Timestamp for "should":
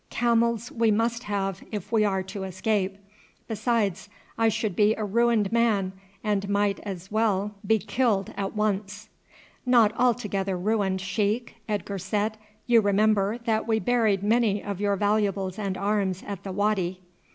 4.49-4.75